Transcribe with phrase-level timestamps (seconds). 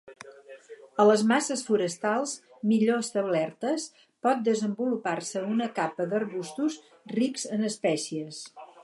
[1.01, 2.31] A les masses forestals
[2.71, 3.85] millor establertes
[4.29, 6.79] pot desenvolupar-se una capa d'arbustos
[7.19, 8.43] rics en espècies.